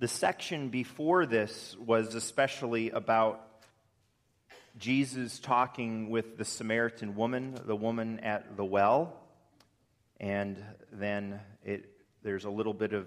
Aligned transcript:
The 0.00 0.08
section 0.08 0.70
before 0.70 1.24
this 1.24 1.76
was 1.78 2.14
especially 2.14 2.90
about 2.90 3.40
Jesus 4.76 5.38
talking 5.38 6.10
with 6.10 6.36
the 6.36 6.44
Samaritan 6.44 7.14
woman, 7.14 7.56
the 7.64 7.76
woman 7.76 8.18
at 8.20 8.56
the 8.56 8.64
well. 8.64 9.14
And 10.18 10.62
then 10.92 11.40
it, 11.64 11.88
there's 12.24 12.44
a 12.44 12.50
little 12.50 12.74
bit 12.74 12.92
of 12.92 13.06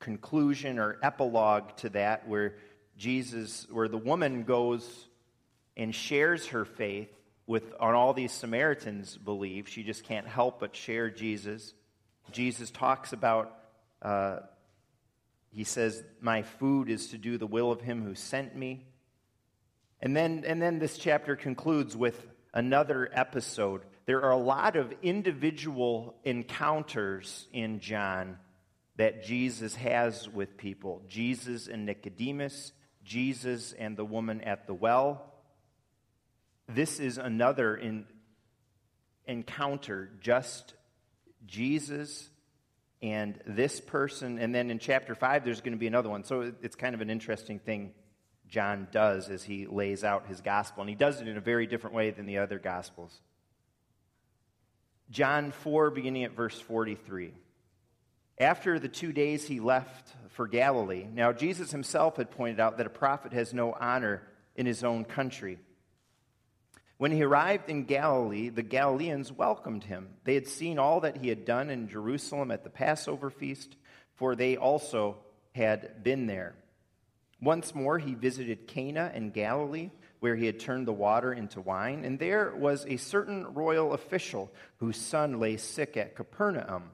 conclusion 0.00 0.80
or 0.80 0.98
epilogue 1.00 1.76
to 1.76 1.90
that 1.90 2.26
where 2.26 2.56
Jesus, 2.96 3.68
where 3.70 3.88
the 3.88 3.96
woman 3.96 4.42
goes 4.42 5.06
and 5.76 5.94
shares 5.94 6.48
her 6.48 6.64
faith 6.64 7.08
with 7.46 7.72
on 7.78 7.94
all 7.94 8.14
these 8.14 8.32
Samaritans 8.32 9.16
believe. 9.16 9.68
She 9.68 9.84
just 9.84 10.02
can't 10.02 10.26
help 10.26 10.58
but 10.58 10.74
share 10.74 11.08
Jesus. 11.08 11.72
Jesus 12.32 12.70
talks 12.72 13.12
about, 13.12 13.56
uh, 14.00 14.38
he 15.52 15.64
says, 15.64 16.02
My 16.20 16.42
food 16.42 16.88
is 16.88 17.08
to 17.08 17.18
do 17.18 17.36
the 17.36 17.46
will 17.46 17.70
of 17.70 17.80
him 17.80 18.02
who 18.02 18.14
sent 18.14 18.56
me. 18.56 18.86
And 20.00 20.16
then, 20.16 20.44
and 20.46 20.60
then 20.60 20.78
this 20.78 20.98
chapter 20.98 21.36
concludes 21.36 21.96
with 21.96 22.26
another 22.54 23.08
episode. 23.12 23.82
There 24.06 24.22
are 24.22 24.32
a 24.32 24.36
lot 24.36 24.76
of 24.76 24.92
individual 25.02 26.16
encounters 26.24 27.46
in 27.52 27.80
John 27.80 28.38
that 28.96 29.24
Jesus 29.24 29.74
has 29.76 30.28
with 30.28 30.56
people 30.56 31.02
Jesus 31.08 31.68
and 31.68 31.86
Nicodemus, 31.86 32.72
Jesus 33.04 33.72
and 33.72 33.96
the 33.96 34.04
woman 34.04 34.40
at 34.40 34.66
the 34.66 34.74
well. 34.74 35.32
This 36.68 36.98
is 36.98 37.18
another 37.18 37.76
in, 37.76 38.06
encounter, 39.26 40.10
just 40.20 40.74
Jesus 41.46 42.30
and 43.02 43.38
this 43.46 43.80
person. 43.80 44.38
And 44.38 44.54
then 44.54 44.70
in 44.70 44.78
chapter 44.78 45.14
5, 45.14 45.44
there's 45.44 45.60
going 45.60 45.72
to 45.72 45.78
be 45.78 45.86
another 45.86 46.08
one. 46.08 46.24
So 46.24 46.52
it's 46.62 46.76
kind 46.76 46.94
of 46.94 47.00
an 47.00 47.10
interesting 47.10 47.58
thing 47.58 47.92
John 48.48 48.88
does 48.92 49.28
as 49.28 49.42
he 49.42 49.66
lays 49.66 50.04
out 50.04 50.26
his 50.26 50.40
gospel. 50.40 50.82
And 50.82 50.88
he 50.88 50.94
does 50.94 51.20
it 51.20 51.28
in 51.28 51.36
a 51.36 51.40
very 51.40 51.66
different 51.66 51.96
way 51.96 52.10
than 52.10 52.26
the 52.26 52.38
other 52.38 52.58
gospels. 52.58 53.20
John 55.10 55.50
4, 55.50 55.90
beginning 55.90 56.24
at 56.24 56.32
verse 56.32 56.58
43. 56.58 57.34
After 58.38 58.78
the 58.78 58.88
two 58.88 59.12
days 59.12 59.46
he 59.46 59.60
left 59.60 60.12
for 60.30 60.46
Galilee. 60.46 61.06
Now, 61.12 61.32
Jesus 61.32 61.70
himself 61.70 62.16
had 62.16 62.30
pointed 62.30 62.60
out 62.60 62.78
that 62.78 62.86
a 62.86 62.90
prophet 62.90 63.32
has 63.32 63.52
no 63.52 63.72
honor 63.72 64.22
in 64.56 64.66
his 64.66 64.84
own 64.84 65.04
country. 65.04 65.58
When 67.02 67.10
he 67.10 67.24
arrived 67.24 67.68
in 67.68 67.82
Galilee, 67.82 68.48
the 68.48 68.62
Galileans 68.62 69.32
welcomed 69.32 69.82
him. 69.82 70.10
They 70.22 70.34
had 70.34 70.46
seen 70.46 70.78
all 70.78 71.00
that 71.00 71.16
he 71.16 71.30
had 71.30 71.44
done 71.44 71.68
in 71.68 71.88
Jerusalem 71.88 72.52
at 72.52 72.62
the 72.62 72.70
Passover 72.70 73.28
feast, 73.28 73.74
for 74.14 74.36
they 74.36 74.56
also 74.56 75.16
had 75.52 76.04
been 76.04 76.28
there. 76.28 76.54
Once 77.40 77.74
more, 77.74 77.98
he 77.98 78.14
visited 78.14 78.68
Cana 78.68 79.10
in 79.16 79.32
Galilee, 79.32 79.90
where 80.20 80.36
he 80.36 80.46
had 80.46 80.60
turned 80.60 80.86
the 80.86 80.92
water 80.92 81.32
into 81.32 81.60
wine, 81.60 82.04
and 82.04 82.20
there 82.20 82.54
was 82.54 82.86
a 82.86 82.98
certain 82.98 83.52
royal 83.52 83.94
official 83.94 84.52
whose 84.76 84.96
son 84.96 85.40
lay 85.40 85.56
sick 85.56 85.96
at 85.96 86.14
Capernaum. 86.14 86.84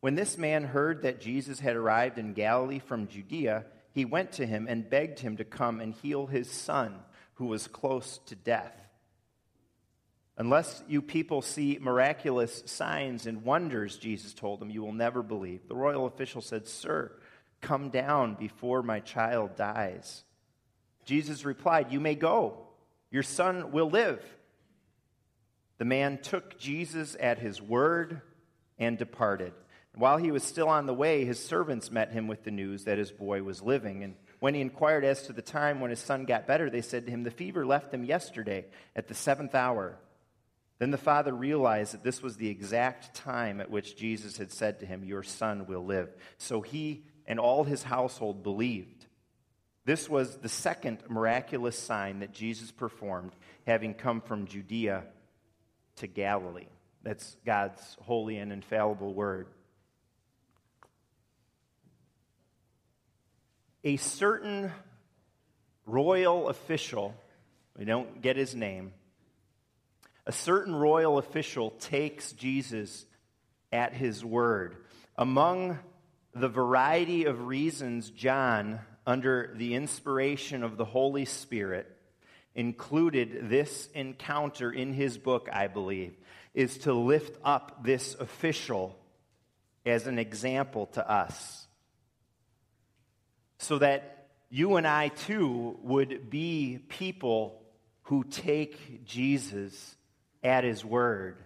When 0.00 0.16
this 0.16 0.36
man 0.36 0.64
heard 0.64 1.02
that 1.02 1.20
Jesus 1.20 1.60
had 1.60 1.76
arrived 1.76 2.18
in 2.18 2.32
Galilee 2.32 2.80
from 2.80 3.06
Judea, 3.06 3.66
he 3.92 4.04
went 4.04 4.32
to 4.32 4.44
him 4.44 4.66
and 4.68 4.90
begged 4.90 5.20
him 5.20 5.36
to 5.36 5.44
come 5.44 5.80
and 5.80 5.94
heal 5.94 6.26
his 6.26 6.50
son, 6.50 6.98
who 7.36 7.46
was 7.46 7.66
close 7.66 8.18
to 8.26 8.34
death. 8.34 8.74
Unless 10.36 10.82
you 10.86 11.00
people 11.00 11.40
see 11.40 11.78
miraculous 11.80 12.62
signs 12.66 13.26
and 13.26 13.42
wonders, 13.42 13.96
Jesus 13.96 14.34
told 14.34 14.60
him, 14.60 14.68
you 14.68 14.82
will 14.82 14.92
never 14.92 15.22
believe. 15.22 15.66
The 15.66 15.74
royal 15.74 16.04
official 16.04 16.42
said, 16.42 16.66
Sir, 16.68 17.12
Come 17.60 17.90
down 17.90 18.34
before 18.34 18.82
my 18.82 19.00
child 19.00 19.56
dies. 19.56 20.24
Jesus 21.04 21.44
replied, 21.44 21.92
You 21.92 22.00
may 22.00 22.14
go. 22.14 22.58
Your 23.10 23.22
son 23.22 23.72
will 23.72 23.90
live. 23.90 24.22
The 25.78 25.84
man 25.84 26.18
took 26.18 26.58
Jesus 26.58 27.16
at 27.18 27.38
his 27.38 27.60
word 27.60 28.20
and 28.78 28.98
departed. 28.98 29.52
While 29.96 30.18
he 30.18 30.30
was 30.30 30.42
still 30.42 30.68
on 30.68 30.84
the 30.84 30.92
way, 30.92 31.24
his 31.24 31.42
servants 31.42 31.90
met 31.90 32.12
him 32.12 32.28
with 32.28 32.44
the 32.44 32.50
news 32.50 32.84
that 32.84 32.98
his 32.98 33.10
boy 33.10 33.42
was 33.42 33.62
living. 33.62 34.04
And 34.04 34.14
when 34.40 34.54
he 34.54 34.60
inquired 34.60 35.04
as 35.04 35.22
to 35.22 35.32
the 35.32 35.40
time 35.40 35.80
when 35.80 35.88
his 35.88 36.00
son 36.00 36.26
got 36.26 36.46
better, 36.46 36.68
they 36.68 36.82
said 36.82 37.06
to 37.06 37.10
him, 37.10 37.22
The 37.22 37.30
fever 37.30 37.64
left 37.64 37.94
him 37.94 38.04
yesterday 38.04 38.66
at 38.94 39.08
the 39.08 39.14
seventh 39.14 39.54
hour. 39.54 39.98
Then 40.78 40.90
the 40.90 40.98
father 40.98 41.32
realized 41.32 41.94
that 41.94 42.04
this 42.04 42.22
was 42.22 42.36
the 42.36 42.50
exact 42.50 43.14
time 43.14 43.58
at 43.58 43.70
which 43.70 43.96
Jesus 43.96 44.36
had 44.36 44.52
said 44.52 44.80
to 44.80 44.86
him, 44.86 45.02
Your 45.02 45.22
son 45.22 45.66
will 45.66 45.86
live. 45.86 46.14
So 46.36 46.60
he 46.60 47.06
and 47.26 47.40
all 47.40 47.64
his 47.64 47.82
household 47.82 48.42
believed. 48.42 49.06
This 49.86 50.10
was 50.10 50.36
the 50.36 50.50
second 50.50 50.98
miraculous 51.08 51.78
sign 51.78 52.18
that 52.18 52.34
Jesus 52.34 52.70
performed, 52.70 53.32
having 53.66 53.94
come 53.94 54.20
from 54.20 54.46
Judea 54.46 55.04
to 55.96 56.06
Galilee. 56.06 56.68
That's 57.02 57.36
God's 57.46 57.96
holy 58.02 58.36
and 58.36 58.52
infallible 58.52 59.14
word. 59.14 59.46
A 63.86 63.98
certain 63.98 64.72
royal 65.86 66.48
official, 66.48 67.14
we 67.78 67.84
don't 67.84 68.20
get 68.20 68.36
his 68.36 68.52
name, 68.52 68.92
a 70.26 70.32
certain 70.32 70.74
royal 70.74 71.18
official 71.18 71.70
takes 71.70 72.32
Jesus 72.32 73.06
at 73.70 73.92
his 73.92 74.24
word. 74.24 74.76
Among 75.16 75.78
the 76.34 76.48
variety 76.48 77.26
of 77.26 77.46
reasons 77.46 78.10
John, 78.10 78.80
under 79.06 79.52
the 79.54 79.76
inspiration 79.76 80.64
of 80.64 80.76
the 80.76 80.84
Holy 80.84 81.24
Spirit, 81.24 81.86
included 82.56 83.48
this 83.48 83.88
encounter 83.94 84.72
in 84.72 84.94
his 84.94 85.16
book, 85.16 85.48
I 85.52 85.68
believe, 85.68 86.16
is 86.54 86.78
to 86.78 86.92
lift 86.92 87.38
up 87.44 87.84
this 87.84 88.16
official 88.16 88.98
as 89.84 90.08
an 90.08 90.18
example 90.18 90.86
to 90.86 91.08
us. 91.08 91.65
So 93.58 93.78
that 93.78 94.28
you 94.50 94.76
and 94.76 94.86
I 94.86 95.08
too 95.08 95.78
would 95.82 96.30
be 96.30 96.78
people 96.88 97.62
who 98.02 98.24
take 98.24 99.04
Jesus 99.04 99.96
at 100.42 100.64
his 100.64 100.84
word 100.84 101.38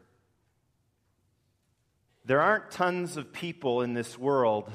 there 2.30 2.40
aren't 2.40 2.70
tons 2.70 3.16
of 3.16 3.32
people 3.32 3.82
in 3.82 3.92
this 3.92 4.16
world 4.16 4.70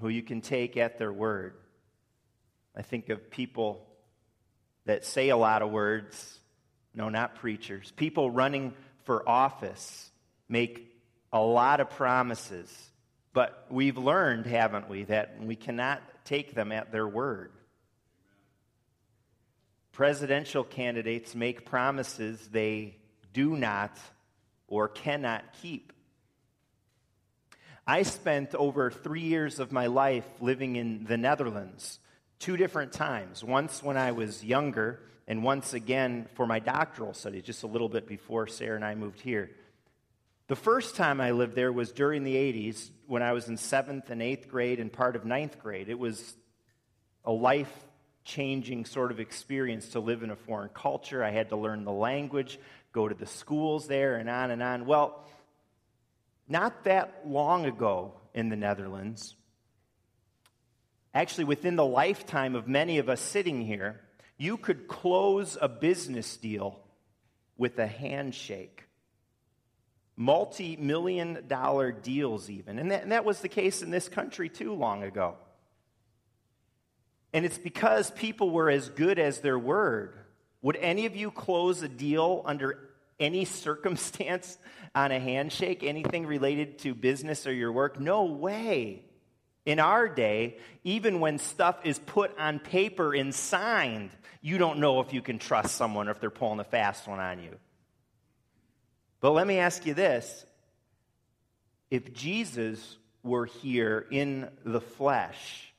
who 0.00 0.08
you 0.08 0.22
can 0.22 0.40
take 0.40 0.76
at 0.76 0.96
their 0.96 1.12
word. 1.12 1.54
I 2.76 2.82
think 2.82 3.08
of 3.08 3.30
people 3.30 3.84
that 4.84 5.04
say 5.04 5.30
a 5.30 5.36
lot 5.36 5.62
of 5.62 5.72
words. 5.72 6.38
No, 6.94 7.08
not 7.08 7.34
preachers. 7.36 7.92
People 7.96 8.30
running 8.30 8.74
for 9.02 9.28
office 9.28 10.10
make 10.48 10.96
a 11.32 11.40
lot 11.40 11.80
of 11.80 11.90
promises. 11.90 12.72
But 13.36 13.66
we've 13.68 13.98
learned, 13.98 14.46
haven't 14.46 14.88
we, 14.88 15.04
that 15.04 15.38
we 15.42 15.56
cannot 15.56 16.00
take 16.24 16.54
them 16.54 16.72
at 16.72 16.90
their 16.90 17.06
word. 17.06 17.52
Presidential 19.92 20.64
candidates 20.64 21.34
make 21.34 21.66
promises 21.66 22.48
they 22.50 22.96
do 23.34 23.54
not 23.54 23.98
or 24.68 24.88
cannot 24.88 25.44
keep. 25.60 25.92
I 27.86 28.04
spent 28.04 28.54
over 28.54 28.90
three 28.90 29.20
years 29.20 29.60
of 29.60 29.70
my 29.70 29.88
life 29.88 30.24
living 30.40 30.76
in 30.76 31.04
the 31.04 31.18
Netherlands, 31.18 31.98
two 32.38 32.56
different 32.56 32.92
times. 32.92 33.44
Once 33.44 33.82
when 33.82 33.98
I 33.98 34.12
was 34.12 34.42
younger, 34.42 35.02
and 35.28 35.44
once 35.44 35.74
again 35.74 36.26
for 36.36 36.46
my 36.46 36.58
doctoral 36.58 37.12
studies, 37.12 37.42
just 37.42 37.64
a 37.64 37.66
little 37.66 37.90
bit 37.90 38.06
before 38.06 38.46
Sarah 38.46 38.76
and 38.76 38.84
I 38.84 38.94
moved 38.94 39.20
here. 39.20 39.50
The 40.48 40.56
first 40.56 40.94
time 40.94 41.20
I 41.20 41.32
lived 41.32 41.56
there 41.56 41.72
was 41.72 41.90
during 41.90 42.22
the 42.22 42.36
80s 42.36 42.90
when 43.06 43.22
I 43.22 43.32
was 43.32 43.48
in 43.48 43.56
seventh 43.56 44.10
and 44.10 44.22
eighth 44.22 44.48
grade 44.48 44.78
and 44.78 44.92
part 44.92 45.16
of 45.16 45.24
ninth 45.24 45.58
grade. 45.58 45.88
It 45.88 45.98
was 45.98 46.36
a 47.24 47.32
life 47.32 47.72
changing 48.22 48.84
sort 48.84 49.10
of 49.10 49.18
experience 49.18 49.88
to 49.90 50.00
live 50.00 50.22
in 50.22 50.30
a 50.30 50.36
foreign 50.36 50.68
culture. 50.68 51.24
I 51.24 51.30
had 51.30 51.48
to 51.48 51.56
learn 51.56 51.84
the 51.84 51.92
language, 51.92 52.60
go 52.92 53.08
to 53.08 53.14
the 53.14 53.26
schools 53.26 53.88
there, 53.88 54.16
and 54.16 54.28
on 54.28 54.52
and 54.52 54.62
on. 54.62 54.86
Well, 54.86 55.24
not 56.48 56.84
that 56.84 57.22
long 57.26 57.66
ago 57.66 58.14
in 58.32 58.48
the 58.48 58.56
Netherlands, 58.56 59.34
actually 61.12 61.44
within 61.44 61.74
the 61.74 61.84
lifetime 61.84 62.54
of 62.54 62.68
many 62.68 62.98
of 62.98 63.08
us 63.08 63.20
sitting 63.20 63.62
here, 63.62 64.00
you 64.38 64.56
could 64.56 64.86
close 64.86 65.58
a 65.60 65.68
business 65.68 66.36
deal 66.36 66.78
with 67.56 67.78
a 67.80 67.86
handshake. 67.86 68.84
Multi 70.16 70.76
million 70.76 71.44
dollar 71.46 71.92
deals, 71.92 72.48
even. 72.48 72.78
And 72.78 72.90
that, 72.90 73.02
and 73.02 73.12
that 73.12 73.24
was 73.24 73.40
the 73.40 73.48
case 73.48 73.82
in 73.82 73.90
this 73.90 74.08
country 74.08 74.48
too 74.48 74.72
long 74.72 75.02
ago. 75.02 75.36
And 77.34 77.44
it's 77.44 77.58
because 77.58 78.10
people 78.10 78.50
were 78.50 78.70
as 78.70 78.88
good 78.88 79.18
as 79.18 79.40
their 79.40 79.58
word. 79.58 80.16
Would 80.62 80.76
any 80.76 81.04
of 81.04 81.14
you 81.14 81.30
close 81.30 81.82
a 81.82 81.88
deal 81.88 82.42
under 82.46 82.78
any 83.20 83.44
circumstance 83.44 84.56
on 84.94 85.12
a 85.12 85.20
handshake, 85.20 85.82
anything 85.82 86.26
related 86.26 86.78
to 86.80 86.94
business 86.94 87.46
or 87.46 87.52
your 87.52 87.72
work? 87.72 88.00
No 88.00 88.24
way. 88.24 89.02
In 89.66 89.80
our 89.80 90.08
day, 90.08 90.56
even 90.84 91.20
when 91.20 91.38
stuff 91.38 91.80
is 91.84 91.98
put 91.98 92.38
on 92.38 92.58
paper 92.58 93.14
and 93.14 93.34
signed, 93.34 94.10
you 94.40 94.58
don't 94.58 94.78
know 94.78 95.00
if 95.00 95.12
you 95.12 95.20
can 95.20 95.38
trust 95.38 95.74
someone 95.74 96.08
or 96.08 96.12
if 96.12 96.20
they're 96.20 96.30
pulling 96.30 96.60
a 96.60 96.64
fast 96.64 97.06
one 97.06 97.18
on 97.18 97.42
you. 97.42 97.50
But 99.26 99.32
let 99.32 99.48
me 99.48 99.58
ask 99.58 99.84
you 99.86 99.92
this 99.92 100.46
if 101.90 102.12
Jesus 102.14 102.96
were 103.24 103.46
here 103.46 104.06
in 104.12 104.48
the 104.64 104.80
flesh 104.80 105.74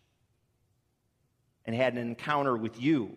and 1.64 1.74
had 1.74 1.94
an 1.94 2.00
encounter 2.00 2.58
with 2.58 2.82
you, 2.82 3.16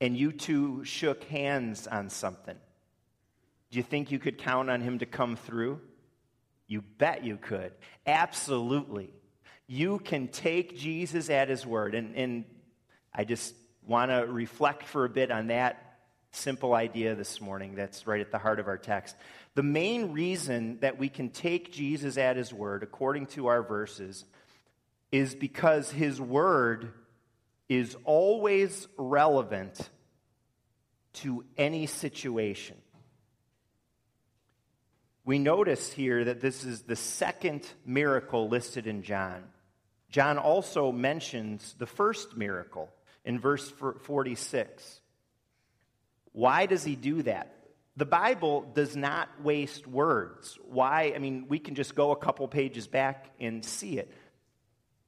and 0.00 0.16
you 0.16 0.32
two 0.32 0.82
shook 0.82 1.24
hands 1.24 1.86
on 1.86 2.08
something, 2.08 2.56
do 3.70 3.76
you 3.76 3.82
think 3.82 4.10
you 4.10 4.18
could 4.18 4.38
count 4.38 4.70
on 4.70 4.80
him 4.80 5.00
to 5.00 5.04
come 5.04 5.36
through? 5.36 5.82
You 6.66 6.80
bet 6.80 7.24
you 7.24 7.36
could. 7.36 7.72
Absolutely. 8.06 9.10
You 9.66 9.98
can 9.98 10.28
take 10.28 10.78
Jesus 10.78 11.28
at 11.28 11.50
his 11.50 11.66
word. 11.66 11.94
And, 11.94 12.16
and 12.16 12.44
I 13.14 13.24
just 13.24 13.54
want 13.86 14.10
to 14.10 14.24
reflect 14.26 14.84
for 14.84 15.04
a 15.04 15.10
bit 15.10 15.30
on 15.30 15.48
that 15.48 15.91
simple 16.32 16.74
idea 16.74 17.14
this 17.14 17.40
morning 17.40 17.74
that's 17.74 18.06
right 18.06 18.20
at 18.20 18.32
the 18.32 18.38
heart 18.38 18.58
of 18.58 18.66
our 18.66 18.78
text. 18.78 19.16
The 19.54 19.62
main 19.62 20.12
reason 20.12 20.78
that 20.80 20.98
we 20.98 21.08
can 21.08 21.28
take 21.28 21.72
Jesus 21.72 22.16
at 22.16 22.36
his 22.36 22.52
word, 22.52 22.82
according 22.82 23.26
to 23.26 23.46
our 23.48 23.62
verses, 23.62 24.24
is 25.10 25.34
because 25.34 25.90
his 25.90 26.20
word 26.20 26.92
is 27.68 27.96
always 28.04 28.88
relevant 28.96 29.90
to 31.12 31.44
any 31.58 31.86
situation. 31.86 32.76
We 35.24 35.38
notice 35.38 35.92
here 35.92 36.24
that 36.24 36.40
this 36.40 36.64
is 36.64 36.82
the 36.82 36.96
second 36.96 37.68
miracle 37.86 38.48
listed 38.48 38.86
in 38.86 39.02
John. 39.02 39.44
John 40.10 40.38
also 40.38 40.90
mentions 40.90 41.74
the 41.78 41.86
first 41.86 42.36
miracle 42.36 42.90
in 43.24 43.38
verse 43.38 43.72
46. 44.02 45.00
Why 46.32 46.66
does 46.66 46.84
he 46.84 46.96
do 46.96 47.22
that? 47.22 47.54
The 47.96 48.06
Bible 48.06 48.62
does 48.74 48.96
not 48.96 49.28
waste 49.42 49.86
words. 49.86 50.58
Why? 50.64 51.12
I 51.14 51.18
mean, 51.18 51.46
we 51.48 51.58
can 51.58 51.74
just 51.74 51.94
go 51.94 52.10
a 52.10 52.16
couple 52.16 52.48
pages 52.48 52.86
back 52.86 53.30
and 53.38 53.64
see 53.64 53.98
it. 53.98 54.10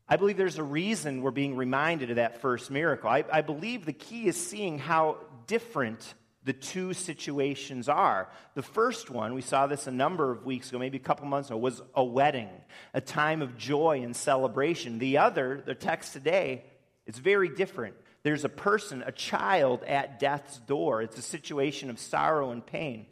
I 0.07 0.17
believe 0.17 0.37
there's 0.37 0.59
a 0.59 0.63
reason 0.63 1.23
we're 1.23 1.31
being 1.31 1.57
reminded 1.57 2.11
of 2.11 2.17
that 2.17 2.43
first 2.43 2.71
miracle. 2.71 3.09
I, 3.09 3.25
I 3.33 3.41
believe 3.41 3.87
the 3.87 3.95
key 3.95 4.27
is 4.27 4.37
seeing 4.37 4.79
how 4.79 5.17
different 5.47 6.15
the 6.45 6.53
two 6.53 6.93
situations 6.93 7.89
are. 7.89 8.29
The 8.55 8.63
first 8.63 9.09
one, 9.09 9.33
we 9.33 9.41
saw 9.41 9.67
this 9.67 9.87
a 9.87 9.91
number 9.91 10.31
of 10.31 10.45
weeks 10.45 10.69
ago, 10.69 10.79
maybe 10.79 10.99
a 10.99 11.01
couple 11.01 11.27
months 11.27 11.49
ago, 11.49 11.57
was 11.57 11.81
a 11.95 12.05
wedding, 12.05 12.51
a 12.93 13.01
time 13.01 13.41
of 13.41 13.57
joy 13.57 14.03
and 14.03 14.15
celebration. 14.15 14.99
The 14.99 15.19
other, 15.19 15.63
the 15.65 15.75
text 15.75 16.13
today, 16.13 16.65
it's 17.07 17.19
very 17.19 17.49
different. 17.49 17.95
There's 18.25 18.45
a 18.45 18.49
person, 18.49 19.05
a 19.07 19.13
child 19.13 19.85
at 19.85 20.19
death's 20.19 20.59
door. 20.59 21.03
It's 21.03 21.19
a 21.19 21.23
situation 21.23 21.91
of 21.91 22.01
sorrow 22.01 22.51
and 22.51 22.65
pain. 22.65 23.07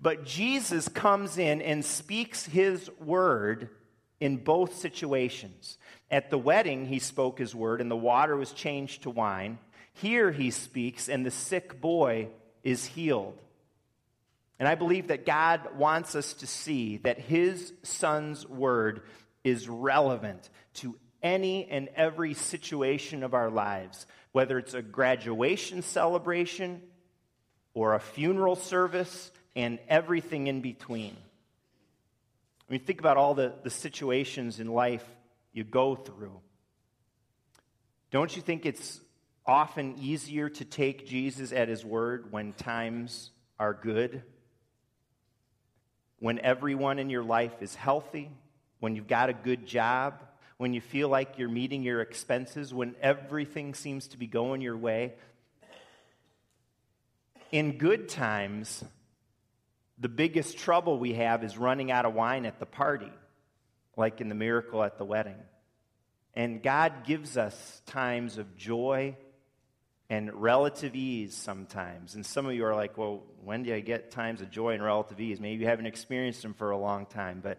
But 0.00 0.24
Jesus 0.24 0.88
comes 0.88 1.38
in 1.38 1.62
and 1.62 1.84
speaks 1.84 2.44
his 2.46 2.90
word 2.98 3.68
in 4.20 4.38
both 4.38 4.76
situations. 4.78 5.78
At 6.10 6.30
the 6.30 6.38
wedding, 6.38 6.86
he 6.86 6.98
spoke 6.98 7.38
his 7.38 7.54
word, 7.54 7.80
and 7.80 7.90
the 7.90 7.96
water 7.96 8.36
was 8.36 8.52
changed 8.52 9.02
to 9.02 9.10
wine. 9.10 9.58
Here 9.92 10.32
he 10.32 10.50
speaks, 10.50 11.08
and 11.08 11.24
the 11.24 11.30
sick 11.30 11.80
boy 11.80 12.28
is 12.62 12.86
healed. 12.86 13.38
And 14.58 14.66
I 14.66 14.76
believe 14.76 15.08
that 15.08 15.26
God 15.26 15.76
wants 15.76 16.14
us 16.14 16.32
to 16.34 16.46
see 16.46 16.98
that 16.98 17.18
his 17.18 17.72
son's 17.82 18.48
word 18.48 19.02
is 19.42 19.68
relevant 19.68 20.48
to 20.74 20.96
any 21.24 21.66
and 21.70 21.88
every 21.96 22.34
situation 22.34 23.24
of 23.24 23.34
our 23.34 23.50
lives, 23.50 24.06
whether 24.32 24.58
it's 24.58 24.74
a 24.74 24.82
graduation 24.82 25.82
celebration 25.82 26.82
or 27.72 27.94
a 27.94 28.00
funeral 28.00 28.54
service 28.54 29.32
and 29.56 29.78
everything 29.88 30.46
in 30.46 30.60
between. 30.60 31.16
I 32.68 32.72
mean, 32.72 32.80
think 32.80 33.00
about 33.00 33.16
all 33.16 33.34
the, 33.34 33.54
the 33.62 33.70
situations 33.70 34.60
in 34.60 34.68
life 34.68 35.04
you 35.52 35.64
go 35.64 35.96
through. 35.96 36.40
Don't 38.10 38.34
you 38.36 38.42
think 38.42 38.66
it's 38.66 39.00
often 39.46 39.96
easier 39.98 40.48
to 40.48 40.64
take 40.64 41.06
Jesus 41.06 41.52
at 41.52 41.68
his 41.68 41.84
word 41.84 42.32
when 42.32 42.52
times 42.52 43.30
are 43.58 43.74
good, 43.74 44.22
when 46.18 46.38
everyone 46.38 46.98
in 46.98 47.10
your 47.10 47.22
life 47.24 47.54
is 47.60 47.74
healthy, 47.74 48.30
when 48.80 48.96
you've 48.96 49.08
got 49.08 49.30
a 49.30 49.34
good 49.34 49.66
job, 49.66 50.14
when 50.56 50.72
you 50.72 50.80
feel 50.80 51.08
like 51.08 51.38
you're 51.38 51.48
meeting 51.48 51.82
your 51.82 52.00
expenses, 52.00 52.72
when 52.72 52.94
everything 53.00 53.74
seems 53.74 54.08
to 54.08 54.18
be 54.18 54.26
going 54.26 54.60
your 54.60 54.76
way. 54.76 55.14
In 57.50 57.78
good 57.78 58.08
times, 58.08 58.84
the 59.98 60.08
biggest 60.08 60.58
trouble 60.58 60.98
we 60.98 61.14
have 61.14 61.44
is 61.44 61.56
running 61.56 61.90
out 61.90 62.04
of 62.04 62.14
wine 62.14 62.46
at 62.46 62.58
the 62.58 62.66
party, 62.66 63.12
like 63.96 64.20
in 64.20 64.28
the 64.28 64.34
miracle 64.34 64.82
at 64.82 64.98
the 64.98 65.04
wedding. 65.04 65.38
And 66.34 66.62
God 66.62 67.04
gives 67.04 67.36
us 67.36 67.82
times 67.86 68.38
of 68.38 68.56
joy 68.56 69.16
and 70.10 70.32
relative 70.34 70.94
ease 70.94 71.34
sometimes. 71.34 72.14
And 72.14 72.26
some 72.26 72.46
of 72.46 72.54
you 72.54 72.64
are 72.64 72.74
like, 72.74 72.98
well, 72.98 73.22
when 73.42 73.62
do 73.62 73.74
I 73.74 73.80
get 73.80 74.10
times 74.10 74.40
of 74.40 74.50
joy 74.50 74.70
and 74.70 74.82
relative 74.82 75.20
ease? 75.20 75.40
Maybe 75.40 75.62
you 75.62 75.68
haven't 75.68 75.86
experienced 75.86 76.42
them 76.42 76.54
for 76.54 76.70
a 76.70 76.76
long 76.76 77.06
time, 77.06 77.40
but 77.42 77.58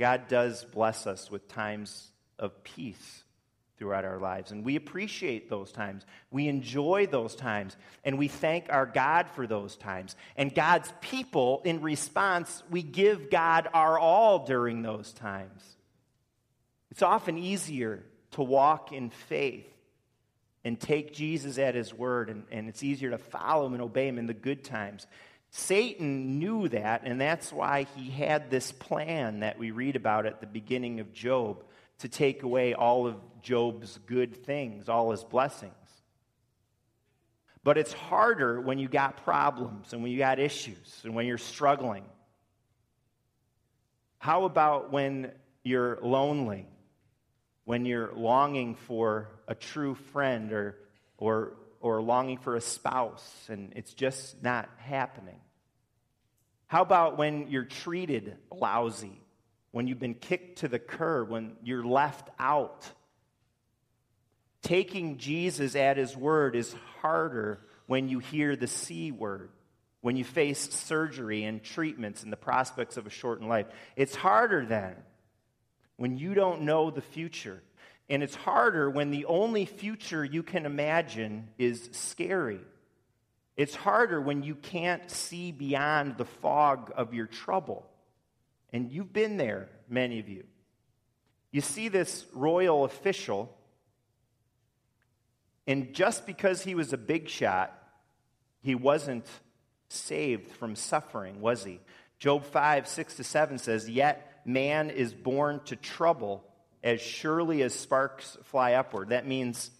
God 0.00 0.28
does 0.28 0.64
bless 0.64 1.06
us 1.06 1.30
with 1.30 1.46
times 1.46 2.10
of 2.38 2.64
peace 2.64 3.22
throughout 3.76 4.06
our 4.06 4.18
lives. 4.18 4.50
And 4.50 4.64
we 4.64 4.76
appreciate 4.76 5.50
those 5.50 5.70
times. 5.72 6.06
We 6.30 6.48
enjoy 6.48 7.06
those 7.06 7.34
times. 7.34 7.76
And 8.02 8.18
we 8.18 8.26
thank 8.26 8.66
our 8.70 8.86
God 8.86 9.28
for 9.30 9.46
those 9.46 9.76
times. 9.76 10.16
And 10.36 10.54
God's 10.54 10.90
people, 11.02 11.60
in 11.66 11.82
response, 11.82 12.62
we 12.70 12.82
give 12.82 13.30
God 13.30 13.68
our 13.74 13.98
all 13.98 14.46
during 14.46 14.80
those 14.80 15.12
times. 15.12 15.62
It's 16.90 17.02
often 17.02 17.36
easier 17.36 18.02
to 18.32 18.42
walk 18.42 18.92
in 18.92 19.10
faith 19.10 19.66
and 20.64 20.80
take 20.80 21.12
Jesus 21.12 21.58
at 21.58 21.74
his 21.74 21.92
word, 21.92 22.28
and, 22.28 22.44
and 22.50 22.68
it's 22.68 22.82
easier 22.82 23.10
to 23.10 23.18
follow 23.18 23.66
him 23.66 23.74
and 23.74 23.82
obey 23.82 24.08
him 24.08 24.18
in 24.18 24.26
the 24.26 24.34
good 24.34 24.64
times. 24.64 25.06
Satan 25.50 26.38
knew 26.38 26.68
that, 26.68 27.02
and 27.04 27.20
that's 27.20 27.52
why 27.52 27.86
he 27.96 28.10
had 28.10 28.50
this 28.50 28.70
plan 28.70 29.40
that 29.40 29.58
we 29.58 29.72
read 29.72 29.96
about 29.96 30.26
at 30.26 30.40
the 30.40 30.46
beginning 30.46 31.00
of 31.00 31.12
Job 31.12 31.64
to 31.98 32.08
take 32.08 32.42
away 32.42 32.74
all 32.74 33.06
of 33.06 33.16
Job's 33.42 33.98
good 34.06 34.44
things, 34.44 34.88
all 34.88 35.10
his 35.10 35.24
blessings. 35.24 35.74
But 37.62 37.78
it's 37.78 37.92
harder 37.92 38.60
when 38.60 38.78
you 38.78 38.88
got 38.88 39.24
problems 39.24 39.92
and 39.92 40.02
when 40.02 40.12
you 40.12 40.18
got 40.18 40.38
issues 40.38 41.00
and 41.04 41.14
when 41.14 41.26
you're 41.26 41.36
struggling. 41.36 42.04
How 44.18 44.44
about 44.44 44.92
when 44.92 45.32
you're 45.62 45.98
lonely 46.00 46.66
when 47.70 47.84
you're 47.84 48.12
longing 48.16 48.74
for 48.74 49.28
a 49.46 49.54
true 49.54 49.94
friend 49.94 50.52
or, 50.52 50.76
or, 51.18 51.52
or 51.80 52.00
longing 52.02 52.38
for 52.38 52.54
a 52.54 52.60
spouse 52.60 53.46
and 53.48 53.72
it's 53.74 53.94
just 53.94 54.42
not 54.42 54.68
happening? 54.78 55.40
How 56.66 56.82
about 56.82 57.18
when 57.18 57.48
you're 57.48 57.64
treated 57.64 58.36
lousy, 58.52 59.20
when 59.72 59.88
you've 59.88 59.98
been 59.98 60.14
kicked 60.14 60.58
to 60.58 60.68
the 60.68 60.78
curb, 60.78 61.30
when 61.30 61.56
you're 61.64 61.84
left 61.84 62.28
out? 62.38 62.88
Taking 64.62 65.18
Jesus 65.18 65.74
at 65.74 65.96
his 65.96 66.16
word 66.16 66.54
is 66.54 66.74
harder 67.00 67.60
when 67.86 68.08
you 68.08 68.20
hear 68.20 68.54
the 68.54 68.66
C 68.68 69.10
word, 69.10 69.50
when 70.00 70.16
you 70.16 70.22
face 70.22 70.72
surgery 70.72 71.44
and 71.44 71.62
treatments 71.62 72.22
and 72.22 72.32
the 72.32 72.36
prospects 72.36 72.96
of 72.96 73.06
a 73.06 73.10
shortened 73.10 73.48
life. 73.48 73.66
It's 73.96 74.14
harder 74.14 74.64
then 74.64 74.94
when 75.96 76.18
you 76.18 76.34
don't 76.34 76.62
know 76.62 76.90
the 76.90 77.00
future. 77.00 77.62
And 78.10 78.24
it's 78.24 78.34
harder 78.34 78.90
when 78.90 79.12
the 79.12 79.24
only 79.26 79.64
future 79.64 80.24
you 80.24 80.42
can 80.42 80.66
imagine 80.66 81.48
is 81.58 81.88
scary. 81.92 82.60
It's 83.56 83.76
harder 83.76 84.20
when 84.20 84.42
you 84.42 84.56
can't 84.56 85.08
see 85.08 85.52
beyond 85.52 86.16
the 86.18 86.24
fog 86.24 86.92
of 86.96 87.14
your 87.14 87.26
trouble. 87.26 87.86
And 88.72 88.90
you've 88.90 89.12
been 89.12 89.36
there, 89.36 89.68
many 89.88 90.18
of 90.18 90.28
you. 90.28 90.42
You 91.52 91.60
see 91.60 91.88
this 91.88 92.26
royal 92.32 92.84
official, 92.84 93.56
and 95.66 95.94
just 95.94 96.26
because 96.26 96.62
he 96.62 96.74
was 96.74 96.92
a 96.92 96.98
big 96.98 97.28
shot, 97.28 97.76
he 98.60 98.74
wasn't 98.74 99.26
saved 99.88 100.50
from 100.52 100.74
suffering, 100.74 101.40
was 101.40 101.62
he? 101.62 101.80
Job 102.18 102.44
5, 102.44 102.88
6 102.88 103.14
to 103.16 103.24
7 103.24 103.58
says, 103.58 103.88
Yet 103.88 104.42
man 104.44 104.90
is 104.90 105.14
born 105.14 105.60
to 105.66 105.76
trouble 105.76 106.44
as 106.82 107.00
surely 107.00 107.62
as 107.62 107.74
sparks 107.74 108.36
fly 108.44 108.74
upward. 108.74 109.10
That 109.10 109.26
means 109.26 109.70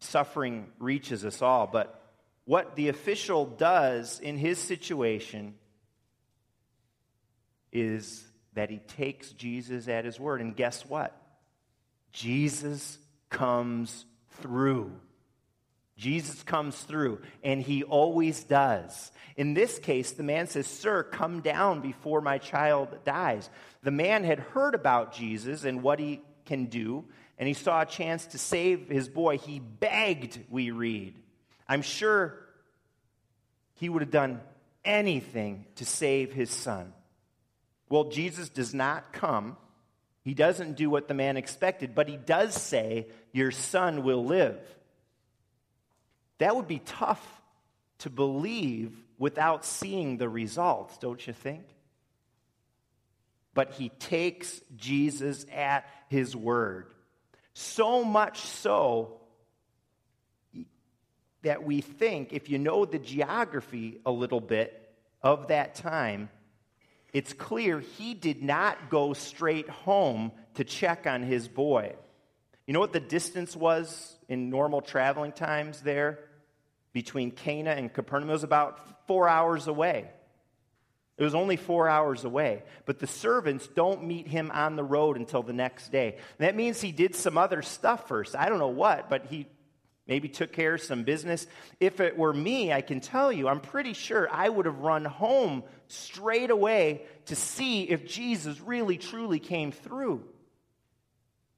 suffering 0.00 0.66
reaches 0.78 1.24
us 1.24 1.42
all. 1.42 1.66
But 1.66 2.00
what 2.44 2.74
the 2.76 2.88
official 2.88 3.46
does 3.46 4.18
in 4.20 4.36
his 4.36 4.58
situation 4.58 5.54
is 7.72 8.24
that 8.54 8.70
he 8.70 8.78
takes 8.78 9.32
Jesus 9.32 9.88
at 9.88 10.04
his 10.04 10.20
word. 10.20 10.40
And 10.40 10.54
guess 10.56 10.84
what? 10.86 11.16
Jesus 12.12 12.98
comes 13.30 14.04
through. 14.40 14.92
Jesus 16.02 16.42
comes 16.42 16.76
through, 16.80 17.20
and 17.44 17.62
he 17.62 17.84
always 17.84 18.42
does. 18.42 19.12
In 19.36 19.54
this 19.54 19.78
case, 19.78 20.10
the 20.10 20.24
man 20.24 20.48
says, 20.48 20.66
Sir, 20.66 21.04
come 21.04 21.42
down 21.42 21.80
before 21.80 22.20
my 22.20 22.38
child 22.38 22.88
dies. 23.04 23.48
The 23.84 23.92
man 23.92 24.24
had 24.24 24.40
heard 24.40 24.74
about 24.74 25.14
Jesus 25.14 25.62
and 25.62 25.80
what 25.80 26.00
he 26.00 26.20
can 26.44 26.64
do, 26.64 27.04
and 27.38 27.46
he 27.46 27.54
saw 27.54 27.82
a 27.82 27.86
chance 27.86 28.26
to 28.26 28.38
save 28.38 28.88
his 28.88 29.08
boy. 29.08 29.38
He 29.38 29.60
begged, 29.60 30.40
we 30.50 30.72
read. 30.72 31.14
I'm 31.68 31.82
sure 31.82 32.36
he 33.74 33.88
would 33.88 34.02
have 34.02 34.10
done 34.10 34.40
anything 34.84 35.66
to 35.76 35.84
save 35.84 36.32
his 36.32 36.50
son. 36.50 36.92
Well, 37.88 38.04
Jesus 38.10 38.48
does 38.48 38.74
not 38.74 39.12
come. 39.12 39.56
He 40.24 40.34
doesn't 40.34 40.76
do 40.76 40.90
what 40.90 41.06
the 41.06 41.14
man 41.14 41.36
expected, 41.36 41.94
but 41.94 42.08
he 42.08 42.16
does 42.16 42.60
say, 42.60 43.06
Your 43.30 43.52
son 43.52 44.02
will 44.02 44.24
live. 44.24 44.58
That 46.42 46.56
would 46.56 46.66
be 46.66 46.80
tough 46.80 47.24
to 47.98 48.10
believe 48.10 49.00
without 49.16 49.64
seeing 49.64 50.16
the 50.16 50.28
results, 50.28 50.98
don't 50.98 51.24
you 51.24 51.32
think? 51.32 51.62
But 53.54 53.74
he 53.74 53.90
takes 53.90 54.60
Jesus 54.76 55.46
at 55.54 55.86
his 56.08 56.34
word. 56.34 56.92
So 57.54 58.02
much 58.02 58.40
so 58.40 59.20
that 61.42 61.62
we 61.62 61.80
think, 61.80 62.32
if 62.32 62.50
you 62.50 62.58
know 62.58 62.86
the 62.86 62.98
geography 62.98 64.00
a 64.04 64.10
little 64.10 64.40
bit 64.40 64.92
of 65.22 65.46
that 65.46 65.76
time, 65.76 66.28
it's 67.12 67.32
clear 67.32 67.78
he 67.78 68.14
did 68.14 68.42
not 68.42 68.90
go 68.90 69.12
straight 69.12 69.68
home 69.68 70.32
to 70.54 70.64
check 70.64 71.06
on 71.06 71.22
his 71.22 71.46
boy. 71.46 71.94
You 72.66 72.74
know 72.74 72.80
what 72.80 72.92
the 72.92 72.98
distance 72.98 73.54
was 73.54 74.16
in 74.28 74.50
normal 74.50 74.80
traveling 74.80 75.30
times 75.30 75.82
there 75.82 76.18
between 76.92 77.30
Cana 77.30 77.70
and 77.70 77.92
Capernaum? 77.92 78.30
It 78.30 78.34
was 78.34 78.44
about 78.44 79.06
four 79.06 79.28
hours 79.28 79.66
away. 79.66 80.10
It 81.18 81.24
was 81.24 81.34
only 81.34 81.56
four 81.56 81.88
hours 81.88 82.24
away. 82.24 82.62
But 82.86 82.98
the 82.98 83.06
servants 83.06 83.68
don't 83.68 84.04
meet 84.04 84.26
him 84.26 84.50
on 84.52 84.76
the 84.76 84.84
road 84.84 85.16
until 85.16 85.42
the 85.42 85.52
next 85.52 85.92
day. 85.92 86.14
And 86.38 86.46
that 86.46 86.56
means 86.56 86.80
he 86.80 86.92
did 86.92 87.14
some 87.14 87.36
other 87.38 87.62
stuff 87.62 88.08
first. 88.08 88.34
I 88.34 88.48
don't 88.48 88.58
know 88.58 88.68
what, 88.68 89.10
but 89.10 89.26
he 89.26 89.46
maybe 90.06 90.28
took 90.28 90.52
care 90.52 90.74
of 90.74 90.82
some 90.82 91.04
business. 91.04 91.46
If 91.80 92.00
it 92.00 92.16
were 92.16 92.32
me, 92.32 92.72
I 92.72 92.80
can 92.80 93.00
tell 93.00 93.30
you, 93.30 93.46
I'm 93.46 93.60
pretty 93.60 93.92
sure 93.92 94.28
I 94.30 94.48
would 94.48 94.66
have 94.66 94.80
run 94.80 95.04
home 95.04 95.62
straight 95.86 96.50
away 96.50 97.02
to 97.26 97.36
see 97.36 97.84
if 97.84 98.06
Jesus 98.06 98.60
really 98.60 98.96
truly 98.96 99.38
came 99.38 99.70
through. 99.70 100.24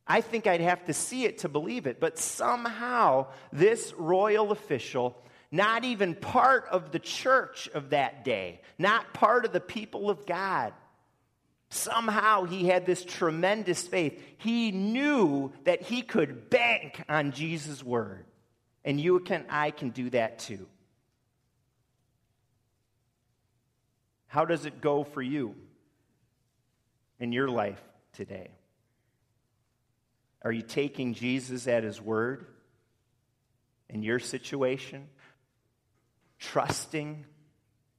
I 0.06 0.20
think 0.20 0.46
I'd 0.46 0.60
have 0.60 0.84
to 0.86 0.92
see 0.92 1.24
it 1.24 1.38
to 1.38 1.48
believe 1.48 1.86
it. 1.86 1.98
But 2.00 2.18
somehow, 2.18 3.28
this 3.52 3.94
royal 3.94 4.52
official, 4.52 5.16
not 5.50 5.84
even 5.84 6.14
part 6.14 6.66
of 6.70 6.90
the 6.90 6.98
church 6.98 7.68
of 7.74 7.90
that 7.90 8.24
day, 8.24 8.60
not 8.78 9.14
part 9.14 9.44
of 9.44 9.52
the 9.52 9.60
people 9.60 10.10
of 10.10 10.26
God, 10.26 10.74
somehow 11.70 12.44
he 12.44 12.68
had 12.68 12.86
this 12.86 13.04
tremendous 13.04 13.86
faith. 13.86 14.20
He 14.38 14.70
knew 14.72 15.52
that 15.64 15.82
he 15.82 16.02
could 16.02 16.50
bank 16.50 17.02
on 17.08 17.32
Jesus' 17.32 17.82
word. 17.82 18.26
And 18.84 19.00
you 19.00 19.20
can, 19.20 19.46
I 19.48 19.70
can 19.70 19.90
do 19.90 20.10
that 20.10 20.38
too. 20.38 20.66
How 24.26 24.44
does 24.44 24.66
it 24.66 24.80
go 24.80 25.04
for 25.04 25.22
you 25.22 25.54
in 27.20 27.32
your 27.32 27.48
life 27.48 27.80
today? 28.12 28.50
Are 30.44 30.52
you 30.52 30.62
taking 30.62 31.14
Jesus 31.14 31.66
at 31.66 31.84
his 31.84 32.00
word 32.00 32.46
in 33.88 34.02
your 34.02 34.18
situation? 34.18 35.08
Trusting, 36.38 37.24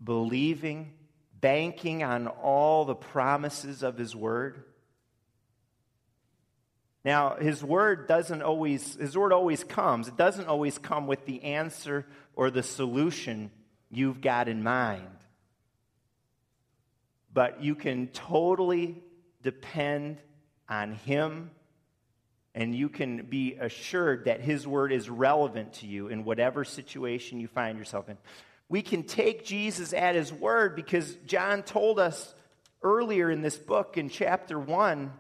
believing, 0.03 0.93
banking 1.41 2.03
on 2.03 2.27
all 2.27 2.85
the 2.85 2.95
promises 2.95 3.81
of 3.81 3.97
his 3.97 4.15
word? 4.15 4.63
Now, 7.03 7.35
his 7.35 7.63
word 7.63 8.07
doesn't 8.07 8.43
always, 8.43 8.95
his 8.95 9.17
word 9.17 9.33
always 9.33 9.63
comes. 9.63 10.07
It 10.07 10.17
doesn't 10.17 10.47
always 10.47 10.77
come 10.77 11.07
with 11.07 11.25
the 11.25 11.43
answer 11.43 12.05
or 12.35 12.51
the 12.51 12.63
solution 12.63 13.51
you've 13.89 14.21
got 14.21 14.47
in 14.47 14.63
mind. 14.63 15.07
But 17.33 17.63
you 17.63 17.75
can 17.75 18.07
totally 18.07 19.03
depend 19.41 20.19
on 20.69 20.93
him 20.93 21.51
and 22.55 22.73
you 22.73 22.87
can 22.87 23.25
be 23.25 23.55
assured 23.59 24.25
that 24.25 24.39
his 24.39 24.65
word 24.65 24.93
is 24.93 25.09
relevant 25.09 25.73
to 25.73 25.87
you 25.87 26.07
in 26.07 26.23
whatever 26.23 26.63
situation 26.63 27.39
you 27.39 27.49
find 27.49 27.77
yourself 27.77 28.07
in. 28.07 28.17
We 28.69 28.81
can 28.81 29.03
take 29.03 29.45
Jesus 29.45 29.93
at 29.93 30.15
his 30.15 30.31
word 30.31 30.75
because 30.75 31.13
John 31.27 31.63
told 31.63 31.99
us 31.99 32.33
earlier 32.81 33.29
in 33.29 33.41
this 33.41 33.57
book 33.57 33.97
in 33.97 34.09
chapter 34.09 34.57
1 34.57 35.11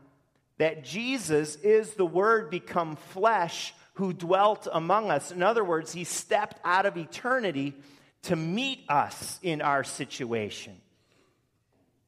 that 0.57 0.85
Jesus 0.85 1.57
is 1.57 1.93
the 1.93 2.05
Word 2.05 2.49
become 2.49 2.95
flesh 2.95 3.73
who 3.95 4.13
dwelt 4.13 4.67
among 4.71 5.11
us. 5.11 5.31
In 5.31 5.43
other 5.43 5.63
words, 5.63 5.91
he 5.91 6.05
stepped 6.05 6.59
out 6.63 6.85
of 6.85 6.97
eternity 6.97 7.75
to 8.23 8.35
meet 8.35 8.85
us 8.89 9.39
in 9.43 9.61
our 9.61 9.83
situation. 9.83 10.77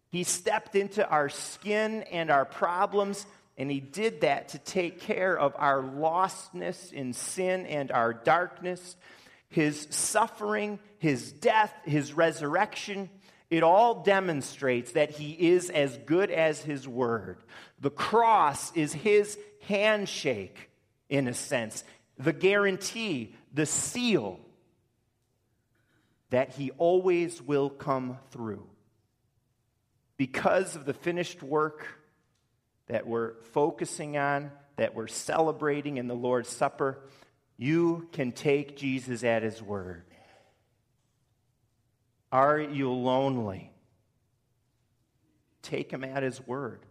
He 0.09 0.23
stepped 0.23 0.75
into 0.75 1.07
our 1.07 1.29
skin 1.29 2.03
and 2.03 2.31
our 2.31 2.45
problems, 2.45 3.25
and 3.57 3.71
he 3.71 3.79
did 3.79 4.21
that 4.21 4.49
to 4.49 4.59
take 4.59 5.01
care 5.01 5.37
of 5.37 5.55
our 5.57 5.81
lostness 5.81 6.93
in 6.93 7.13
sin 7.13 7.65
and 7.65 7.91
our 7.91 8.13
darkness. 8.13 8.95
His 9.49 9.87
suffering, 9.89 10.79
his 10.99 11.31
death, 11.31 11.73
his 11.83 12.13
resurrection, 12.13 13.09
it 13.49 13.63
all 13.63 14.03
demonstrates 14.03 14.91
that 14.91 15.11
he 15.11 15.31
is 15.31 15.69
as 15.69 15.97
good 16.05 16.29
as 16.29 16.61
his 16.61 16.87
word. 16.87 17.37
The 17.79 17.89
cross 17.89 18.75
is 18.75 18.93
his 18.93 19.37
handshake, 19.61 20.69
in 21.09 21.27
a 21.27 21.33
sense, 21.33 21.83
the 22.19 22.33
guarantee, 22.33 23.35
the 23.53 23.65
seal 23.65 24.39
that 26.29 26.53
he 26.55 26.71
always 26.71 27.41
will 27.41 27.69
come 27.69 28.17
through. 28.31 28.67
Because 30.17 30.75
of 30.75 30.85
the 30.85 30.93
finished 30.93 31.41
work 31.41 31.87
that 32.87 33.07
we're 33.07 33.33
focusing 33.53 34.17
on, 34.17 34.51
that 34.77 34.95
we're 34.95 35.07
celebrating 35.07 35.97
in 35.97 36.07
the 36.07 36.15
Lord's 36.15 36.49
Supper, 36.49 36.99
you 37.57 38.07
can 38.11 38.31
take 38.31 38.77
Jesus 38.77 39.23
at 39.23 39.43
his 39.43 39.61
word. 39.61 40.03
Are 42.31 42.59
you 42.59 42.91
lonely? 42.91 43.71
Take 45.61 45.91
him 45.91 46.03
at 46.03 46.23
his 46.23 46.45
word. 46.45 46.85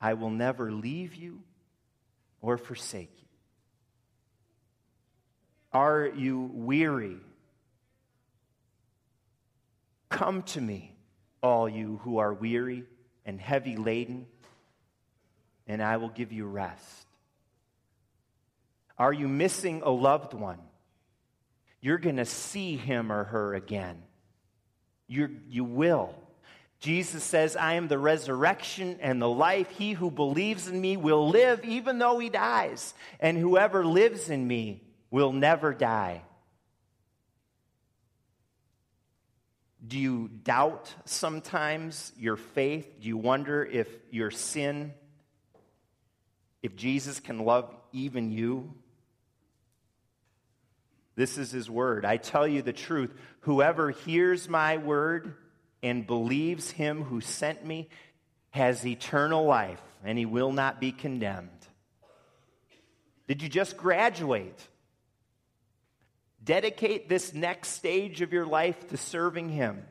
I 0.00 0.14
will 0.14 0.30
never 0.30 0.72
leave 0.72 1.14
you 1.14 1.42
or 2.40 2.58
forsake 2.58 3.12
you. 3.18 3.28
Are 5.72 6.06
you 6.06 6.50
weary? 6.52 7.18
Come 10.08 10.42
to 10.44 10.60
me, 10.60 10.96
all 11.42 11.68
you 11.68 12.00
who 12.04 12.18
are 12.18 12.32
weary 12.32 12.84
and 13.24 13.40
heavy 13.40 13.76
laden, 13.76 14.26
and 15.66 15.82
I 15.82 15.96
will 15.96 16.08
give 16.08 16.32
you 16.32 16.46
rest. 16.46 17.06
Are 18.98 19.12
you 19.12 19.28
missing 19.28 19.82
a 19.84 19.90
loved 19.90 20.32
one? 20.34 20.58
You're 21.80 21.98
going 21.98 22.16
to 22.16 22.24
see 22.24 22.76
him 22.76 23.12
or 23.12 23.24
her 23.24 23.54
again. 23.54 24.02
you 25.08 25.36
you 25.48 25.64
will. 25.64 26.14
Jesus 26.78 27.24
says, 27.24 27.56
I 27.56 27.74
am 27.74 27.88
the 27.88 27.98
resurrection 27.98 28.98
and 29.00 29.20
the 29.20 29.28
life. 29.28 29.70
He 29.70 29.92
who 29.92 30.10
believes 30.10 30.68
in 30.68 30.80
me 30.80 30.96
will 30.96 31.28
live 31.28 31.64
even 31.64 31.98
though 31.98 32.18
he 32.18 32.28
dies, 32.28 32.94
and 33.18 33.38
whoever 33.38 33.84
lives 33.84 34.28
in 34.28 34.46
me 34.46 34.82
will 35.10 35.32
never 35.32 35.72
die. 35.72 36.22
Do 39.86 39.98
you 39.98 40.28
doubt 40.28 40.92
sometimes 41.04 42.12
your 42.18 42.36
faith? 42.36 43.00
Do 43.00 43.08
you 43.08 43.16
wonder 43.16 43.64
if 43.64 43.88
your 44.10 44.30
sin, 44.30 44.92
if 46.66 46.76
Jesus 46.76 47.18
can 47.20 47.38
love 47.38 47.74
even 47.92 48.30
you? 48.30 48.74
This 51.14 51.38
is 51.38 51.50
his 51.50 51.70
word. 51.70 52.04
I 52.04 52.18
tell 52.18 52.46
you 52.46 52.60
the 52.60 52.74
truth. 52.74 53.14
Whoever 53.40 53.90
hears 53.90 54.48
my 54.48 54.76
word, 54.76 55.34
and 55.82 56.06
believes 56.06 56.70
him 56.70 57.02
who 57.02 57.20
sent 57.20 57.64
me 57.64 57.88
has 58.50 58.86
eternal 58.86 59.44
life, 59.44 59.80
and 60.04 60.18
he 60.18 60.26
will 60.26 60.52
not 60.52 60.80
be 60.80 60.92
condemned. 60.92 61.48
Did 63.26 63.42
you 63.42 63.48
just 63.48 63.76
graduate? 63.76 64.60
dedicate 66.46 67.08
this 67.08 67.34
next 67.34 67.70
stage 67.70 68.22
of 68.22 68.32
your 68.32 68.46
life 68.46 68.88
to 68.88 68.96
serving 68.96 69.50
Him? 69.50 69.84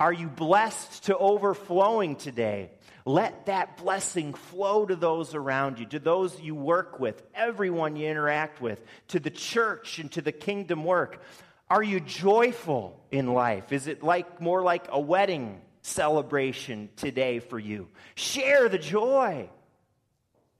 Are 0.00 0.12
you 0.12 0.28
blessed 0.28 1.04
to 1.04 1.16
overflowing 1.16 2.16
today? 2.16 2.70
Let 3.04 3.46
that 3.46 3.78
blessing 3.78 4.34
flow 4.34 4.86
to 4.86 4.94
those 4.94 5.34
around 5.34 5.78
you, 5.78 5.86
to 5.86 5.98
those 5.98 6.40
you 6.40 6.54
work 6.54 7.00
with, 7.00 7.20
everyone 7.34 7.96
you 7.96 8.06
interact 8.06 8.60
with, 8.60 8.80
to 9.08 9.18
the 9.18 9.30
church 9.30 9.98
and 9.98 10.12
to 10.12 10.22
the 10.22 10.30
kingdom 10.30 10.84
work. 10.84 11.20
Are 11.68 11.82
you 11.82 12.00
joyful 12.00 13.02
in 13.10 13.32
life? 13.32 13.72
Is 13.72 13.88
it 13.88 14.02
like 14.02 14.40
more 14.40 14.62
like 14.62 14.86
a 14.90 15.00
wedding 15.00 15.60
celebration 15.82 16.90
today 16.96 17.40
for 17.40 17.58
you? 17.58 17.88
Share 18.14 18.68
the 18.68 18.78
joy. 18.78 19.48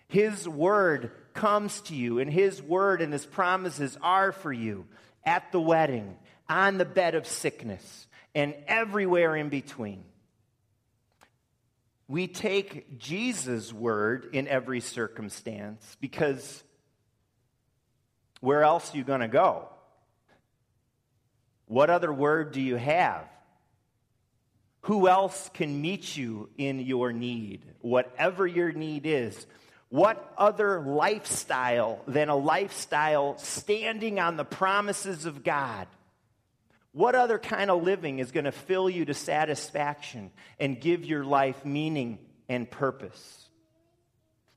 His 0.08 0.48
word 0.48 1.12
comes 1.34 1.80
to 1.82 1.94
you, 1.94 2.18
and 2.18 2.32
His 2.32 2.60
word 2.62 3.02
and 3.02 3.12
His 3.12 3.26
promises 3.26 3.96
are 4.02 4.32
for 4.32 4.52
you 4.52 4.86
at 5.24 5.52
the 5.52 5.60
wedding, 5.60 6.16
on 6.48 6.78
the 6.78 6.84
bed 6.86 7.14
of 7.14 7.26
sickness, 7.26 8.06
and 8.38 8.54
everywhere 8.68 9.34
in 9.34 9.48
between. 9.48 10.04
We 12.06 12.28
take 12.28 12.96
Jesus' 12.96 13.72
word 13.72 14.28
in 14.32 14.46
every 14.46 14.78
circumstance 14.78 15.96
because 16.00 16.62
where 18.38 18.62
else 18.62 18.94
are 18.94 18.96
you 18.96 19.02
going 19.02 19.22
to 19.22 19.28
go? 19.28 19.68
What 21.66 21.90
other 21.90 22.12
word 22.12 22.52
do 22.52 22.60
you 22.60 22.76
have? 22.76 23.24
Who 24.82 25.08
else 25.08 25.50
can 25.52 25.82
meet 25.82 26.16
you 26.16 26.48
in 26.56 26.78
your 26.78 27.12
need, 27.12 27.66
whatever 27.80 28.46
your 28.46 28.70
need 28.70 29.04
is? 29.04 29.48
What 29.88 30.32
other 30.38 30.80
lifestyle 30.80 32.04
than 32.06 32.28
a 32.28 32.36
lifestyle 32.36 33.36
standing 33.38 34.20
on 34.20 34.36
the 34.36 34.44
promises 34.44 35.26
of 35.26 35.42
God? 35.42 35.88
What 36.98 37.14
other 37.14 37.38
kind 37.38 37.70
of 37.70 37.84
living 37.84 38.18
is 38.18 38.32
going 38.32 38.46
to 38.46 38.50
fill 38.50 38.90
you 38.90 39.04
to 39.04 39.14
satisfaction 39.14 40.32
and 40.58 40.80
give 40.80 41.04
your 41.04 41.22
life 41.22 41.64
meaning 41.64 42.18
and 42.48 42.68
purpose? 42.68 43.48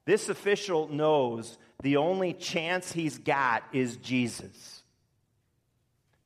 This 0.05 0.27
official 0.27 0.87
knows 0.87 1.59
the 1.83 1.97
only 1.97 2.33
chance 2.33 2.91
he's 2.91 3.19
got 3.19 3.61
is 3.73 3.95
Jesus. 3.97 4.81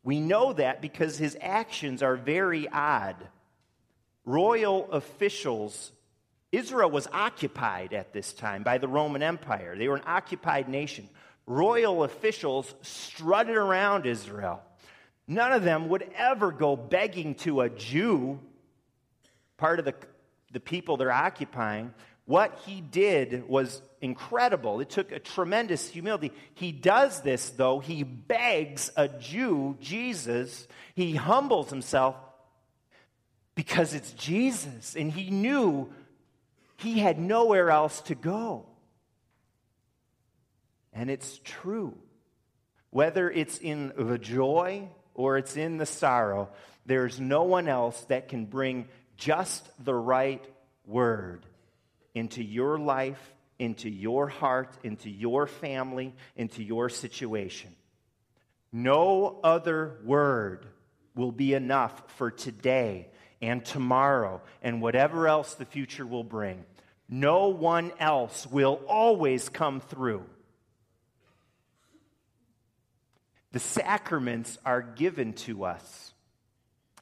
We 0.05 0.21
know 0.21 0.53
that 0.53 0.81
because 0.81 1.17
his 1.17 1.35
actions 1.41 2.01
are 2.01 2.15
very 2.15 2.69
odd. 2.69 3.17
Royal 4.23 4.89
officials 4.93 5.91
Israel 6.49 6.91
was 6.91 7.09
occupied 7.11 7.91
at 7.91 8.13
this 8.13 8.31
time 8.31 8.63
by 8.63 8.77
the 8.77 8.87
Roman 8.87 9.21
Empire. 9.21 9.75
They 9.77 9.89
were 9.89 9.97
an 9.97 10.03
occupied 10.07 10.69
nation. 10.69 11.09
Royal 11.45 12.05
officials 12.05 12.73
strutted 12.83 13.57
around 13.57 14.05
Israel. 14.05 14.61
None 15.27 15.51
of 15.51 15.63
them 15.63 15.89
would 15.89 16.07
ever 16.15 16.51
go 16.51 16.75
begging 16.75 17.35
to 17.35 17.61
a 17.61 17.69
Jew, 17.69 18.39
part 19.57 19.79
of 19.79 19.85
the, 19.85 19.95
the 20.51 20.59
people 20.59 20.97
they're 20.97 21.11
occupying. 21.11 21.93
What 22.25 22.59
he 22.65 22.81
did 22.81 23.47
was 23.47 23.81
incredible. 24.01 24.79
It 24.81 24.89
took 24.89 25.11
a 25.11 25.19
tremendous 25.19 25.89
humility. 25.89 26.31
He 26.53 26.71
does 26.71 27.21
this, 27.21 27.49
though. 27.51 27.79
He 27.79 28.03
begs 28.03 28.91
a 28.95 29.07
Jew, 29.07 29.77
Jesus, 29.79 30.67
he 30.95 31.15
humbles 31.15 31.69
himself 31.69 32.15
because 33.55 33.93
it's 33.93 34.11
Jesus. 34.13 34.95
And 34.95 35.11
he 35.11 35.29
knew 35.29 35.89
he 36.77 36.99
had 36.99 37.19
nowhere 37.19 37.69
else 37.69 38.01
to 38.01 38.15
go. 38.15 38.65
And 40.93 41.09
it's 41.09 41.39
true. 41.43 41.95
Whether 42.91 43.29
it's 43.29 43.57
in 43.57 43.91
the 43.97 44.17
joy 44.17 44.87
or 45.15 45.37
it's 45.37 45.57
in 45.57 45.77
the 45.77 45.85
sorrow, 45.85 46.49
there's 46.85 47.19
no 47.19 47.43
one 47.43 47.67
else 47.67 47.99
that 48.05 48.27
can 48.27 48.45
bring 48.45 48.87
just 49.17 49.67
the 49.83 49.93
right 49.93 50.45
word 50.85 51.45
into 52.13 52.43
your 52.43 52.77
life, 52.77 53.33
into 53.57 53.89
your 53.89 54.27
heart, 54.27 54.77
into 54.83 55.09
your 55.09 55.47
family, 55.47 56.13
into 56.35 56.63
your 56.63 56.89
situation. 56.89 57.73
No 58.71 59.39
other 59.43 59.97
word 60.03 60.67
will 61.15 61.31
be 61.31 61.53
enough 61.53 62.03
for 62.17 62.29
today 62.29 63.07
and 63.41 63.63
tomorrow 63.63 64.41
and 64.61 64.81
whatever 64.81 65.27
else 65.27 65.53
the 65.55 65.65
future 65.65 66.05
will 66.05 66.23
bring. 66.23 66.65
No 67.07 67.49
one 67.49 67.91
else 67.99 68.45
will 68.47 68.81
always 68.87 69.49
come 69.49 69.79
through. 69.79 70.25
The 73.55 73.61
sacraments 73.61 74.57
are 74.65 74.81
given 74.81 75.31
to 75.31 75.63
us 75.63 76.13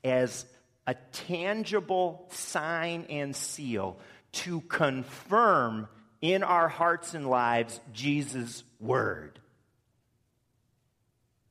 as 0.03 0.45
a 0.85 0.93
tangible 1.11 2.27
sign 2.29 3.07
and 3.09 3.35
seal 3.35 3.97
to 4.33 4.61
confirm 4.61 5.87
in 6.21 6.43
our 6.43 6.67
hearts 6.67 7.15
and 7.15 7.27
lives 7.27 7.79
Jesus' 7.91 8.63
word. 8.79 9.39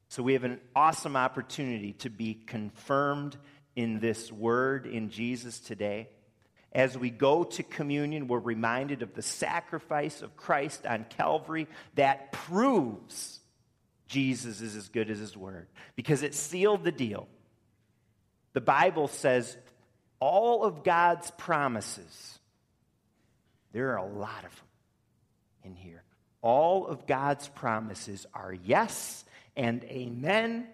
So 0.09 0.23
we 0.23 0.35
have 0.35 0.45
an 0.45 0.61
awesome 0.77 1.17
opportunity 1.17 1.95
to 1.95 2.09
be 2.09 2.35
confirmed 2.35 3.37
in 3.75 3.99
this 3.99 4.31
word 4.31 4.87
in 4.87 5.11
Jesus 5.11 5.59
today. 5.59 6.11
As 6.71 6.97
we 6.97 7.11
go 7.11 7.43
to 7.43 7.65
communion, 7.65 8.29
we're 8.29 8.39
reminded 8.39 9.03
of 9.03 9.15
the 9.15 9.23
sacrifice 9.23 10.23
of 10.23 10.37
Christ 10.37 10.87
on 10.87 11.07
Calvary 11.11 11.67
that 11.97 12.31
proves 12.31 13.41
Jesus 14.13 14.61
is 14.61 14.77
as 14.77 14.91
good 14.91 15.11
as 15.11 15.19
his 15.19 15.37
word 15.37 15.69
because 15.97 16.23
it 16.23 16.35
sealed 16.35 16.85
the 16.85 16.93
deal. 16.93 17.27
The 18.53 18.61
Bible 18.61 19.09
says 19.09 19.57
all 20.21 20.65
of 20.65 20.85
God's 20.85 21.31
promises, 21.33 22.39
there 23.73 23.93
are 23.93 23.97
a 23.97 24.07
lot 24.07 24.45
of 24.45 24.55
them 24.55 24.67
in 25.65 25.75
here. 25.75 26.03
All 26.43 26.87
of 26.87 27.07
God's 27.07 27.49
promises 27.49 28.27
are 28.35 28.53
yes 28.53 29.25
and 29.57 29.83
amen 29.85 30.67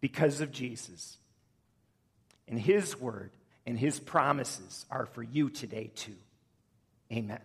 because 0.00 0.40
of 0.40 0.52
Jesus 0.52 1.18
and 2.46 2.58
his 2.58 3.00
word 3.00 3.32
and 3.66 3.76
his 3.76 3.98
promises 3.98 4.86
are 4.90 5.06
for 5.06 5.24
you 5.24 5.50
today, 5.50 5.90
too. 5.94 6.16
Amen. 7.12 7.40